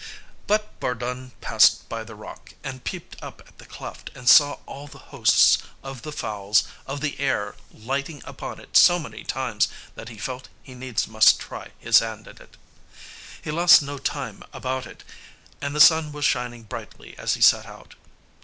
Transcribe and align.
But 0.47 0.79
Bardun 0.79 1.33
passed 1.41 1.87
by 1.87 2.03
the 2.03 2.15
rock, 2.15 2.55
and 2.63 2.83
peeped 2.83 3.21
up 3.21 3.39
at 3.45 3.59
the 3.59 3.67
cleft, 3.67 4.09
and 4.15 4.27
saw 4.27 4.53
all 4.65 4.87
the 4.87 4.97
hosts 5.13 5.59
of 5.83 6.01
the 6.01 6.11
fowls 6.11 6.63
of 6.87 7.01
the 7.01 7.19
air 7.19 7.55
lighting 7.71 8.23
upon 8.25 8.59
it 8.59 8.75
so 8.75 8.97
many 8.97 9.23
times 9.23 9.67
that 9.93 10.09
he 10.09 10.17
felt 10.17 10.49
he 10.63 10.73
needs 10.73 11.07
must 11.07 11.39
try 11.39 11.69
his 11.77 11.99
hand 11.99 12.27
at 12.27 12.39
it. 12.39 12.57
He 13.43 13.51
lost 13.51 13.83
no 13.83 13.99
time 13.99 14.41
about 14.53 14.87
it, 14.87 15.03
and 15.61 15.75
the 15.75 15.79
sun 15.79 16.11
was 16.11 16.25
shining 16.25 16.63
brightly 16.63 17.15
as 17.19 17.35
he 17.35 17.41
set 17.41 17.67
out. 17.67 17.93